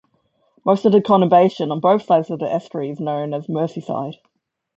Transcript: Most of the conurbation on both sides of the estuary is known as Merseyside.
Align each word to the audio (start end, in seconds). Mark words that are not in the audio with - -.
Most 0.65 0.85
of 0.85 0.93
the 0.93 0.99
conurbation 0.99 1.69
on 1.71 1.79
both 1.79 2.01
sides 2.01 2.31
of 2.31 2.39
the 2.39 2.51
estuary 2.51 2.89
is 2.89 2.99
known 2.99 3.35
as 3.35 3.45
Merseyside. 3.45 4.15